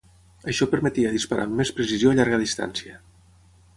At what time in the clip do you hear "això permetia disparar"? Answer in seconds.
0.53-1.45